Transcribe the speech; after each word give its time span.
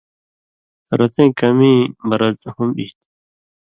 رَتَیں 0.99 1.31
کمِیں 1.39 1.79
مرض 2.09 2.37
ہُم 2.53 2.69
ای 2.79 2.87
تھی۔ 2.97 3.07